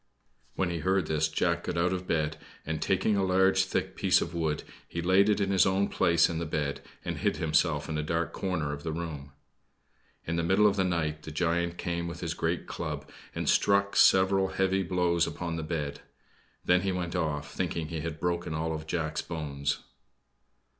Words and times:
When 0.55 0.71
he 0.71 0.79
heard 0.79 1.05
this, 1.05 1.27
Jack 1.29 1.63
got 1.65 1.77
out 1.77 1.93
of 1.93 2.07
bed, 2.07 2.37
and, 2.65 2.81
taking 2.81 3.15
a 3.15 3.23
large, 3.23 3.65
thick 3.65 3.95
piece 3.95 4.19
of 4.19 4.33
wood, 4.33 4.63
he 4.87 4.99
laid 4.99 5.29
it 5.29 5.39
in 5.39 5.51
his 5.51 5.67
own 5.67 5.89
place 5.89 6.27
in 6.27 6.39
the 6.39 6.47
bed, 6.47 6.81
and 7.05 7.19
hid 7.19 7.37
himself 7.37 7.87
in 7.87 7.99
a 7.99 8.01
dark 8.01 8.33
corner 8.33 8.73
of 8.73 8.81
the 8.81 8.91
room. 8.91 9.31
In 10.25 10.37
the 10.37 10.43
middle 10.43 10.65
of 10.65 10.75
the 10.75 10.83
night, 10.83 11.21
the 11.21 11.29
giant 11.29 11.77
came 11.77 12.07
with 12.07 12.21
his 12.21 12.33
great 12.33 12.65
club, 12.65 13.07
and 13.35 13.47
struck 13.47 13.95
several 13.95 14.47
heavy 14.47 14.81
blows 14.81 15.27
upon 15.27 15.55
the 15.55 15.61
bed. 15.61 16.01
Then 16.65 16.81
he 16.81 16.91
went 16.91 17.15
off, 17.15 17.53
thinking 17.53 17.89
he 17.89 17.99
had 18.01 18.19
broken 18.19 18.55
all 18.55 18.75
Jack's 18.79 19.21
bones. 19.21 19.81